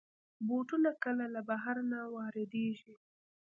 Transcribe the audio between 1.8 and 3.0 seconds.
نه واردېږي.